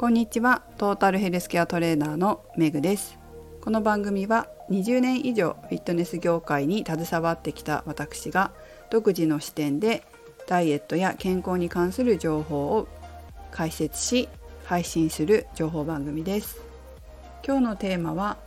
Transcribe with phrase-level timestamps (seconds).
[0.00, 0.62] こんにちは。
[0.78, 3.18] トータルヘルスケアトレーナーのめぐです。
[3.60, 8.50] この番組は20年以上フィットネス業界に携わってきた私が
[8.88, 10.02] 独自の視点で
[10.46, 12.88] ダイエットや健康に関する情報を
[13.50, 14.30] 解説し
[14.64, 16.62] 配信する情報番組です。
[17.46, 18.38] 今日のテーマは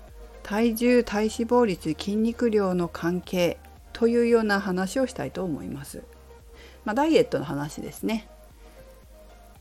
[0.41, 3.59] 体重体脂肪率筋肉量の関係
[3.91, 6.01] というような話をしたいと思います、
[6.83, 8.28] まあ、ダイエットの話ですね。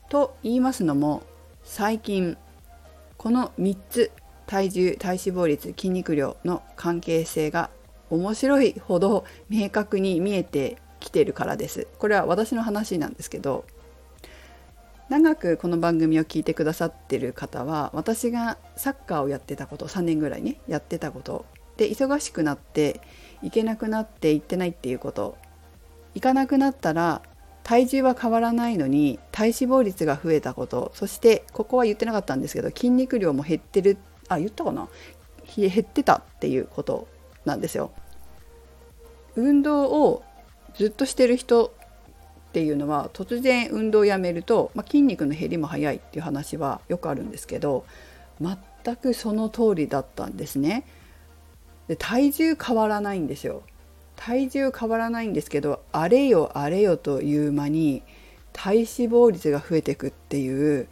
[0.09, 1.21] と言いますのも
[1.63, 2.37] 最近
[3.17, 4.11] この3つ
[4.45, 7.69] 体重体脂肪率筋肉量の関係性が
[8.09, 11.87] 面白いほど明確に見えてきてるからです。
[11.99, 13.65] これは私の話なんですけど
[15.09, 21.45] 長くこの番組を聞いてくださってる方は私がサッカーをやってたこと3年ぐらいねやってたこと
[21.77, 23.01] で忙しくなって
[23.41, 25.37] 行けなくなって行ってないっていうこと
[26.15, 27.21] 行かなくなったら
[27.63, 34.89] 体重は変わらないのに体脂肪率が増えたことそしてここは言ってなかったんですけど筋肉量も減ってるあ言ったかな
[35.55, 37.07] 減ってたっていうこと
[37.45, 37.91] なんですよ。
[39.35, 40.23] 運動を
[40.75, 47.85] ずっとしてる人っていうのは突然運動をやめると、まあ、筋肉の減りも早いっていう話はよくあるんですけど
[48.39, 50.85] 全くその通りだったんですね。
[51.87, 53.63] で体重変わらないんですよ。
[54.15, 58.03] 体重変わらないんですけどあれよあれよという間に
[58.53, 60.87] 体脂肪率が増えていくっていう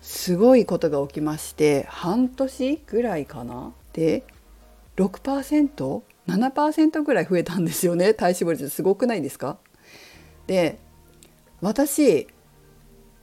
[0.00, 3.72] すごいことが起きまして半年ぐらいかな？
[3.92, 4.24] で
[4.96, 8.14] 6%7% ぐらい増えたんですよね？
[8.14, 9.58] 体脂肪率すごくないですか？
[10.46, 10.78] で
[11.60, 12.26] 私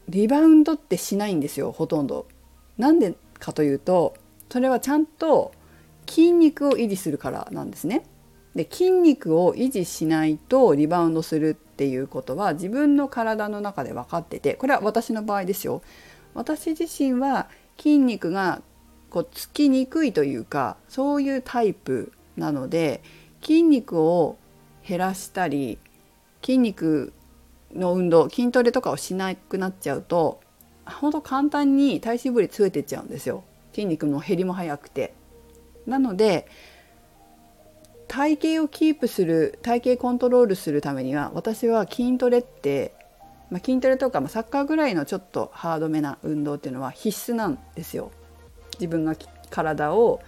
[0.07, 2.27] リバウンドってしないんですよほとんど。
[2.77, 4.15] なんでかというと
[4.49, 5.51] それはちゃんと
[6.07, 8.05] 筋肉を維持するからなんですね。
[8.59, 15.81] で筋肉を維持しないとリバウンドするっていうことは自分の体の中で分かっててこれは私の場合ですよ。
[16.33, 18.61] 私自身は筋肉が
[19.09, 23.01] こうつきにくいというかそういうタイプなので
[23.41, 24.37] 筋肉を
[24.85, 25.77] 減らしたり
[26.41, 27.13] 筋肉
[27.73, 30.41] の運動筋トレとかをしなくなっちゃうと
[30.83, 35.13] ほんと簡単に体脂肪率増えてっちゃうんですよ筋肉の減りも早くて。
[35.87, 36.45] なので
[38.09, 42.91] 体型をキープする体型コントロールするためには私は筋トレって、
[43.51, 48.11] まあ、筋トレとか、ま、サッカーぐらいのちょっとハードめな運動っていうのは必須なんですよ。
[48.79, 49.15] 自分が
[49.51, 50.21] 体を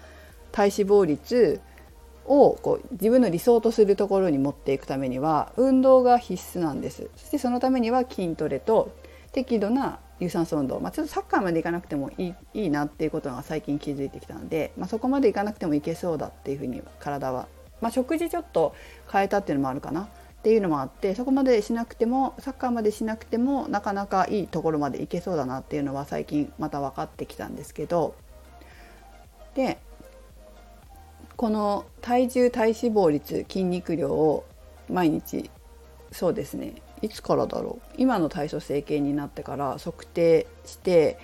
[0.52, 1.60] 体脂肪率
[2.26, 8.96] をこう自分の理想とするところに持っていくためには運動が必須なんですそしてそのためには筋トレと
[9.32, 17.48] 適度な有酸素運動、まあ、ちょっとサッカーまでいかなくてもいいいいなっていうことが最近気づいてきたので、まあ、そこまでいかなくてもいけそうだっていうふうに体は
[17.82, 18.74] まあ、食事ちょっと
[19.12, 20.04] 変えたっていうのもあるかな。
[20.04, 28.16] っていうのもあってそこまでしなくてもサッカーまでしなくてもなかなかいいところまでいけそうだなっていうのは最近また分かってきたんですけど。
[29.54, 29.78] で
[31.38, 34.46] この体重体脂肪率筋肉量を
[34.90, 35.50] 毎日
[36.12, 36.76] そうですね。
[37.02, 37.96] いつからだろう。
[37.98, 41.18] 今の体組成計になってから測定して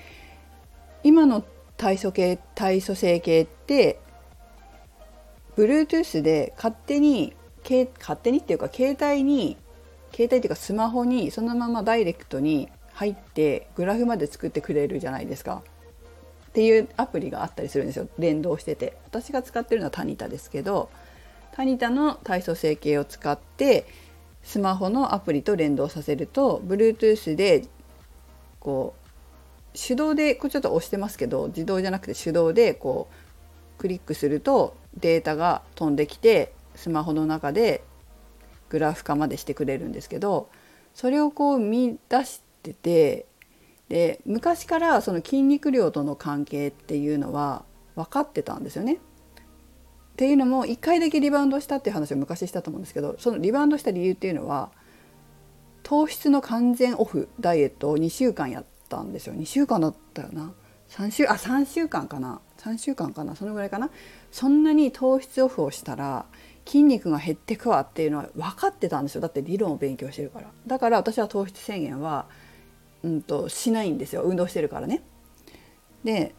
[1.03, 1.44] 今の
[1.75, 4.00] 体組計体組成計って
[5.57, 7.35] Bluetooth で勝手に
[8.00, 9.57] 勝手にっていうか携帯に
[10.12, 15.63] 携帯っていうかスマホにそのままダイレクトに入ってグラフまで作ってくれるじゃないですか。
[16.47, 18.07] っていうアプリがあったりするんですよ。
[18.18, 18.97] 連動してて。
[19.06, 20.90] 私が使ってるのはタニタですけど
[21.51, 23.85] タニタの体組成計を使って
[24.44, 27.66] スマホのアプリと連動させると Bluetooth で
[28.59, 29.07] こう
[29.78, 33.26] 手動でこれちょっと押してますけど自動じゃなくて手動でこう
[33.77, 37.83] クリックするとデータが飛んできてスマホの中で
[38.69, 40.49] グラフ化までしてくれるんですけど
[40.93, 43.25] それをこう見出してて
[43.89, 47.63] で昔からその筋肉量との関係っていうのは
[47.95, 48.95] 分かってたんですよね。
[48.95, 48.97] っ
[50.17, 54.71] ていうのも1回だけリバウンドしたっていう話を昔したと思うんですけどそのリバウンドした理由っていうのは
[55.83, 59.35] 糖質の完全オフダイエットを2週間やったんですよ。
[59.35, 60.51] 2週間だったよな。
[60.89, 62.41] 3週あ3週間かな。
[62.68, 63.90] 3週間かなそのぐらいかな。
[64.31, 66.25] そんなに糖質オフをしたら
[66.66, 69.22] 筋肉が減ってくわっていうのは分かってたんですよ。
[69.22, 70.48] だって理論を勉強してるから。
[70.68, 72.25] だから私は糖質制限は、
[73.04, 74.24] うんと、しないんですよ。
[74.24, 75.02] 運動してるからね。
[76.04, 76.36] で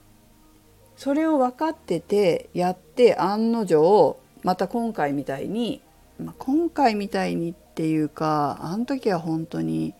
[0.96, 5.80] それを分かっててやって案の定また今回みたいに、
[6.18, 9.94] まあ、今回みたいにっていうかあの時は本当に、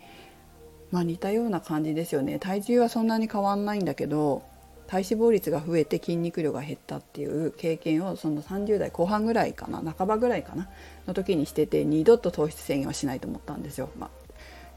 [0.91, 2.39] まあ、似たような感じですよね。
[2.39, 4.43] 体重はそんなに変わんないんだけど
[4.89, 10.69] 体脂肪率が増えて筋肉量が減ったっていう経験をその30代後半ぐらいかな半ばぐらいかな
[11.07, 13.91] の時にしてて二度と糖質制限はしないと思ったんですよ。
[13.99, 14.11] まあ、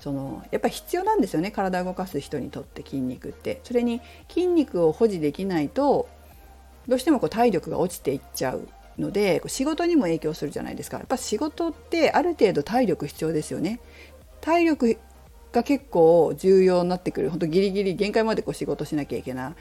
[0.02, 3.62] そのやっぱり必要なんですよね体を動かす人にとって筋肉って。
[3.64, 6.10] それに筋肉を保持できないと
[6.90, 8.68] どうしてもこう体力が落ちていっちゃう
[9.00, 10.98] ので仕事にも影響するじゃないですか。
[10.98, 13.80] やっぱ仕事ってある程度体力必要ですよね。
[14.42, 14.98] 体力
[15.54, 17.30] が結構重要になってくる。
[17.30, 19.54] 本当ギリギリ限界までこう仕事しなきゃいけない。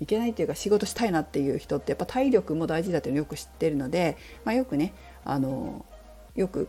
[0.00, 5.84] いけないっていうか仕事したいなっていう人ってやっぱ体力も大事だっていうのをよく知ってるので、まあ、よくねあの
[6.34, 6.68] よく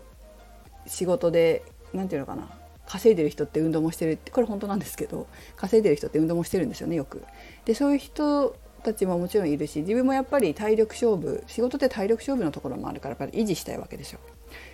[0.88, 2.50] 仕事で何て言うのかな
[2.88, 7.24] 稼いでる人って運動もしてるってこれ本当なんですけど稼いでる人って運動もしてるんですよねよく。
[7.66, 14.20] でそういう人たちももちろんいるし自分もやっぱり体力勝負仕事って体力勝負のところもあるからやっぱり維持したいわけですよ。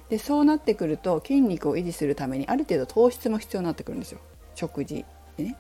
[0.10, 4.19] でそうなってくると筋肉を維持するためにある程度糖質も必要になってくるんですよ
[4.54, 5.04] 食事
[5.38, 5.57] でね。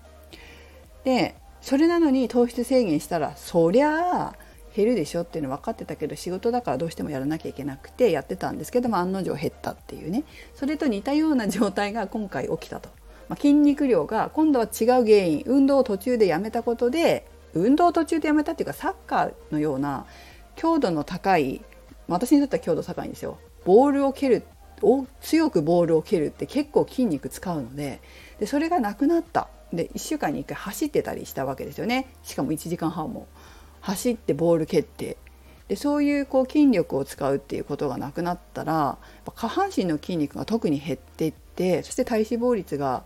[1.03, 4.35] でそれなのに糖質制限したらそりゃあ
[4.75, 10.25] 減るでしょっていうの分かってたけど仕事だからどうしてもやらなきゃいけなくてやってたんですけども案の定減ったっていうね。
[10.53, 12.89] それと似たような状態が今回起きたと、
[13.29, 17.25] まあ、筋肉量が今度は違う原因運動を途中でやめたことで
[17.55, 20.05] 運動を途中でやめたっていうかサッカーのような
[20.55, 21.65] 強度の高い
[22.07, 23.39] 私にとっては強度高いんですよ。
[23.63, 24.43] ボールを蹴る
[25.19, 28.01] 強くボールを蹴るって結構筋肉使うので
[28.39, 29.47] でそれがなくなった。
[29.75, 32.07] で1週間に1回走ってたりしたわけですよね。
[32.23, 33.27] しかも1時間半も。
[33.81, 35.17] 走ってボール蹴って。
[35.67, 38.99] でそういうこう筋力を使うっていうことがなくなったら
[39.35, 43.03] 下半身の筋肉が特に減っていってそして体脂肪率が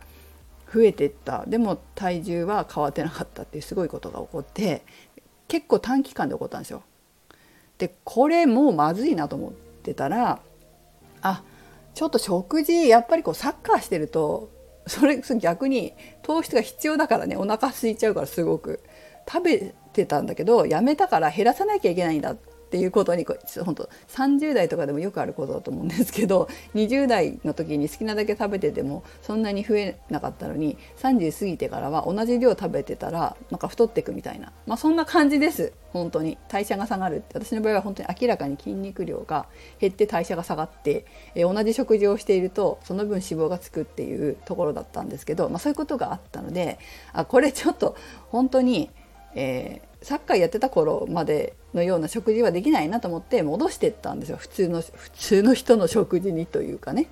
[0.74, 1.46] 増えていった。
[1.48, 4.84] でも体重は変わってなかったっていうすごいことが起こって
[5.48, 6.84] 結構短期間で起こったんですよ。
[7.78, 10.42] でこれもうまずいなと思ってたら
[11.22, 11.44] あ
[11.94, 14.50] ちょっと食事やっぱりこうサッカーしてると
[14.90, 18.82] それ逆に糖質が必要だからねお腹空いちゃうからすごく。
[19.32, 22.32] 食べてたんだけどやめたから減らさなきゃいけないんだ。
[22.32, 22.38] っ
[22.70, 35.74] っていうことに本当30代とかでもよくあることだと思うんですけど 20代の時に好きなだけ食べててもそんなに増えなかったのに30過ぎてからは同じ量食べてたらなんか太っていくみたいな、まあ、そんな感じです。
[35.92, 36.38] 本当に。
[36.48, 37.18] 代謝が下がる。
[37.18, 39.48] って私の場合は本当に明らかに筋肉量が
[39.80, 46.78] 減って代謝が下がって、え同じ食事をしているとその分脂肪がつくっていうところだったんですけど、まあ、そういうことがあったので
[47.12, 47.96] あこれちょっと
[48.30, 48.92] 本当に、
[49.34, 54.38] えーサッカーやってた頃までのような食事はできないなと思って戻してったんですよ。
[54.38, 57.08] 普通の普通の人の食事にというかね。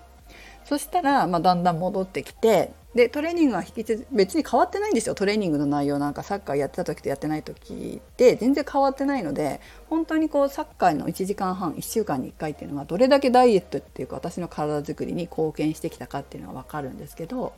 [0.65, 5.15] そしたら、まあ、だんだん戻ってきてでトレーニングは引き続き別に変わってないんですよ。
[5.15, 17.53] トレーニングの内容なんかサッカーやってた時とやってない時って全然変わってないので本当にこうサッカーの1時間半1週間に1回っていうのがどれだけダイエットっていうか私の体づくりに貢献してきたかっていうのが分かるんですけど、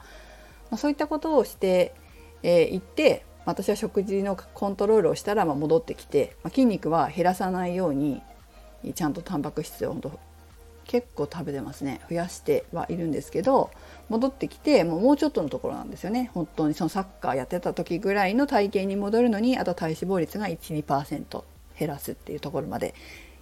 [0.69, 1.93] まあ、そういったことをして
[2.43, 8.21] い、えー、って私は食事のコントロールをしたらま戻ってきて、まあ、筋肉は減らさないように
[8.93, 10.19] ちゃんとタンパク質を本当
[10.85, 12.01] 結構食べてますね。
[12.09, 13.69] 増やしてはいるんですけど
[14.09, 16.31] 戻ってきてもうもうちょっとのところなんですよね。
[16.33, 21.43] 本当にそのサッカーやってた時ぐらいの体型に戻るのにあと体脂肪率が12%
[21.77, 22.95] 減らすっていうところまで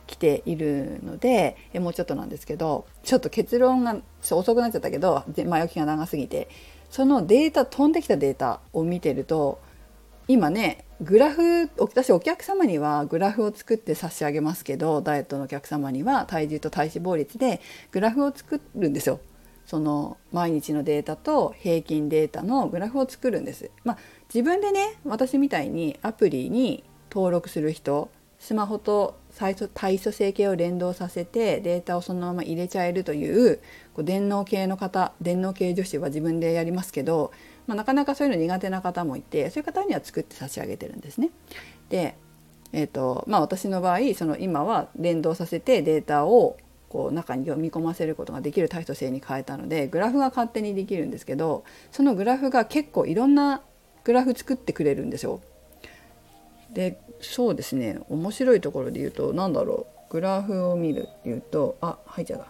[0.07, 6.49] 来ているのでもうちょっとなんですけどちょっと結論が遅くなっちゃったけど前置きが長すぎて
[6.89, 9.59] そのデータ飛んできたデータを見てると
[10.29, 19.19] 今ねグラフ私お客様にはグラフを作って差し上げますけどダイエットのお客様には体重と体脂肪率でグラフを作るんですよ。
[19.65, 23.69] その毎日のデータと平均データのグラフを作るんです。
[23.83, 23.97] まあ、
[24.33, 29.55] 自分でね私みたいにアプリに登録する人スマホと体
[29.99, 33.57] 組成計を連動させてデータをそのまま入れちゃえるという
[33.93, 37.31] こう電脳系の方電脳系女子は自分でやりますけど
[37.67, 41.29] まあ、なかなかそういうの苦手な方もいてそういう方には作って差し上げてるんですね。
[41.89, 42.15] で、
[42.73, 46.57] えーとまあ、私の場合その今は連動させてデータを
[46.89, 53.61] こう中に読み込ませることができるタイト性に変えたのでグラフが勝手にできるんですけどそのグラフが結構いろんな
[54.05, 55.41] グラフ作ってくれるんですよ。
[56.73, 62.47] でそうですね面白いところで言うと何だろうグラフを見るっていうとあ入っちゃった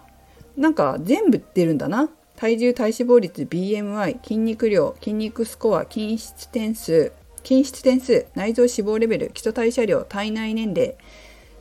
[0.57, 7.11] なんか全部出るんだな体重体脂肪率 BMI 筋肉量筋肉スコア筋質点数
[7.43, 10.95] 筋質点数内臓脂肪レベル基礎代謝量体内年齢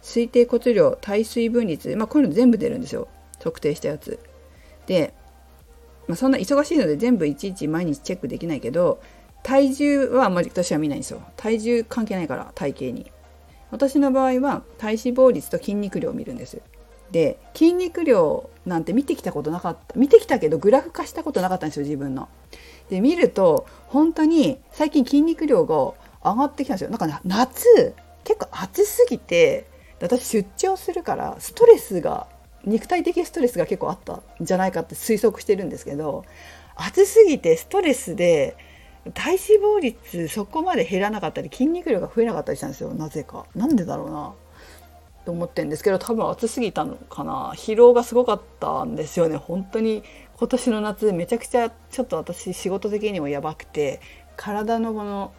[0.02, 3.09] 推定骨量体水分率、まあ、こういうの全部出るんですよ。
[3.38, 4.21] 測定したやつ。
[4.87, 5.14] で、
[6.06, 9.00] まあ、そんな忙しいので全部いちいち毎日チェックできないけど
[9.42, 11.23] 体重はあまり私は見ないんですよ。
[11.37, 13.11] 体重関係ないから体型に。
[13.71, 16.61] 私の場合は体脂肪率と筋肉量を見るんです。
[17.10, 22.28] で筋肉量なんて見てきたことなかった見てきたけどグラフ化したことなかったんですよ自分の。
[22.90, 25.75] で見ると本当に最近筋肉量が
[26.32, 26.90] 上がってきたんですよ。
[26.90, 27.94] なんか、夏
[28.25, 29.66] 結構暑すぎて
[30.00, 32.26] 私出張するからストレスが
[32.64, 36.25] 肉体的ストレスが結構あったんじゃないかって推測してるんですけど
[36.75, 38.56] 暑すぎてストレスで
[39.14, 43.46] 体脂肪率そこまで減らなかったり筋肉量が増えなかったりしたんですよなぜか。
[43.54, 44.34] なんでだろうな
[45.26, 50.04] と思ってるんですけど多分暑すぎたのかな疲労がすごかったんですよね本当に
[50.38, 54.00] 今年の夏めちゃくちゃちょっと私仕事的にもやばくて
[54.37, 55.35] 体のこの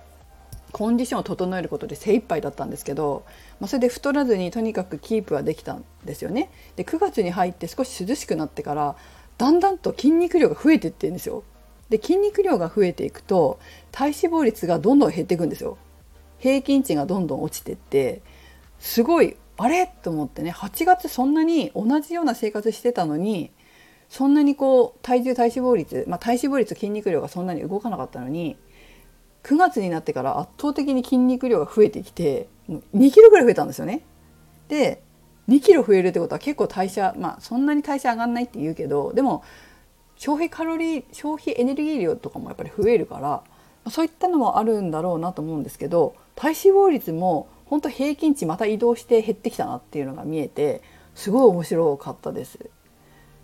[0.74, 3.24] コンディションを整えることで精一杯だったんですけど、
[3.62, 6.52] まあ、それで太らずにとにかくキープはできたんですよね。
[6.76, 8.98] で9月に入って少し涼しくなってから
[9.38, 11.44] だんだんと筋肉量が増えていってるんですよ。
[11.90, 13.60] で筋肉量が増えていくと
[13.92, 15.78] 体脂肪率がどんどん減っていくんですよ。
[16.40, 18.22] 平均値がどんどん落ちてって
[18.80, 19.88] すごいあれ？
[19.88, 23.52] と思ってね8月そんなに同じような生活してたのに
[24.10, 28.56] そんなにこう体重体脂肪率、まあ、体脂肪率筋肉量がそんなに動かなかったのに
[29.44, 34.02] 9月になってから圧倒的に筋肉量が増えてきて2キロぐらい増えたんですよね。
[34.68, 35.02] で
[35.50, 39.44] 2キロ増えるってことは結構代謝まあそんなに代謝上がんないって言うけどでも
[40.18, 43.44] 消費カロリー消費エネルギー量とかもやっぱり増えるから
[43.92, 50.82] そういったのもあるんだろうなと思うんですけど体脂肪率も本当平均値また移動して減ってきたなっていうのが見えて
[51.16, 52.60] すごい面白かったです。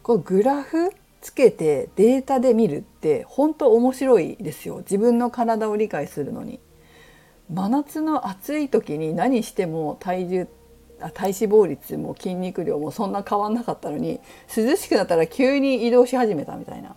[0.01, 4.79] このグラフつけてデータで見るって本当面白いですよ。
[4.79, 6.59] 自分の体を理解するのに。
[7.49, 10.47] 真夏の暑い時に何しても体重
[11.13, 14.21] 体脂肪率も筋肉量もそんな変わんなかったのに
[14.55, 16.95] 涼しくなったら急に移動し始めたみたいな。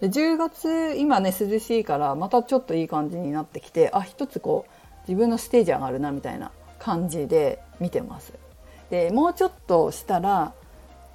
[0.00, 4.72] で10月今ね涼しいからまたちょっといい感じになってきてあ一つこう
[5.08, 8.32] 自分のステージ上がるなみたいな感じで見てます。
[8.90, 10.52] でもうちょっとしたら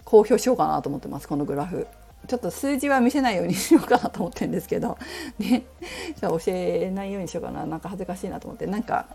[0.05, 1.87] 公表しようかなと思ってますこのグラフ。
[2.27, 4.97] ちょっと数字は見せないようにしようかなと思ってるんですけど、
[5.37, 5.63] ね、
[6.19, 7.65] じゃあ教えないようにしようかな。
[7.65, 8.65] なんか恥ずかしいなと思って。
[8.65, 9.05] なんか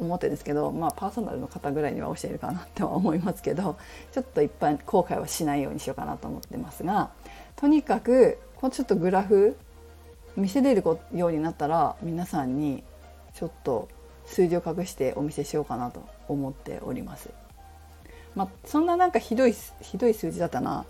[0.00, 3.76] 思ってるんですけど、まあ、パーソナルの方ぐらいには教えるかなっては思いますけど
[4.12, 7.10] ちょっと一般公開はしないようにしようかなと思ってますが
[7.56, 9.56] とにかくこうちょっとグラフ
[10.36, 12.84] 見せれるようになったら皆さんに
[13.38, 13.88] ちょっと
[14.26, 17.30] 数字を隠してお見せしようかなと思っております。
[18.34, 20.84] まあ、そんななんかひどいひどい数字だったな。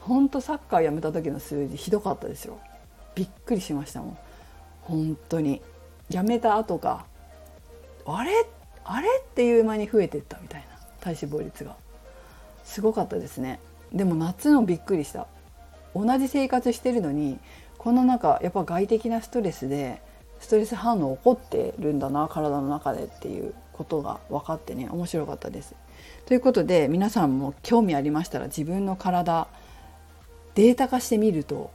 [0.00, 2.58] ほんとサッカーやめた時の数字ひどかったですよ。
[3.14, 4.18] びっくりしましたもん。
[4.82, 5.62] 本当に。
[6.10, 7.06] やめた後か
[8.04, 8.32] あれ？
[8.84, 9.08] あれ？
[9.08, 10.66] っていう間に増えてったみたいな。
[11.00, 11.74] 体脂肪率が。
[12.64, 13.60] すごかったですね。
[13.94, 15.26] でも夏のびっくりした。
[15.94, 17.38] 同じ生活してるのに
[17.78, 20.02] この中やっぱ外的なストレスで
[20.40, 25.74] ストレス反応起こってるんだな体の中でっていうことが分かってね面白かったです。
[26.26, 29.48] ということで皆さんも興味ありましたら自分の体
[30.54, 31.70] データ化してみると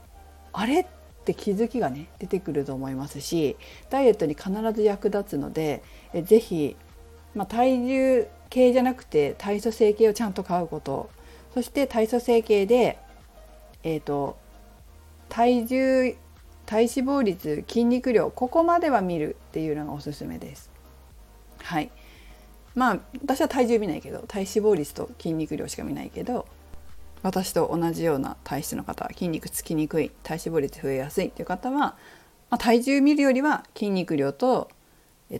[0.52, 0.86] あれっ
[1.24, 3.56] て気づきがね出てくると思いますし
[3.90, 6.76] ダイエットに必ず役立つのでえぜひ、
[7.34, 11.10] まあ、体重計じゃなくて体組成計をちゃんと買うこと
[11.54, 12.98] そして体組成計で、
[13.82, 14.36] えーと、
[15.28, 16.16] 体重
[16.66, 20.70] 体脂肪率筋肉量ここまでは見るっていうのがおすすめです。
[21.58, 21.90] はい
[22.74, 26.46] まあ私は体重見ないけど体脂肪率と筋肉量しか見ないけど
[27.22, 31.96] 私と同じような体質の方筋肉つきにくい体脂肪率増えやすいっていう方は、ま
[32.50, 34.70] あ、体重見るよりは筋肉量と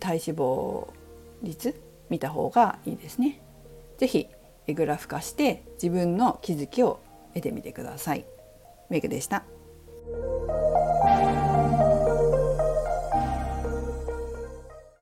[0.00, 0.88] 体脂肪
[1.42, 1.78] 率
[2.08, 3.40] 見た方がいいですね。
[3.98, 4.28] 是非
[4.72, 7.00] グラフ化して自分の気づきを
[7.34, 8.24] 得てみてください。
[8.88, 9.44] メイクでした。
[10.06, 11.33] Música